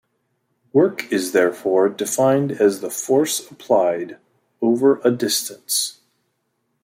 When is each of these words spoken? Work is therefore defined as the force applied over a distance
Work 0.73 1.11
is 1.13 1.31
therefore 1.31 1.87
defined 1.87 2.53
as 2.53 2.81
the 2.81 2.89
force 2.89 3.51
applied 3.51 4.17
over 4.59 4.99
a 5.03 5.11
distance 5.11 5.99